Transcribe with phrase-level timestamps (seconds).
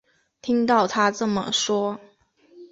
[0.41, 1.99] 听到她这么说